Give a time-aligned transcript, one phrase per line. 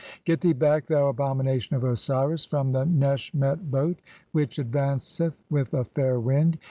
[0.25, 3.99] Get thee back, thou abomination of Osiris, from the "Neshmet boat....
[4.31, 6.57] which (4) advanceth with a fair wind.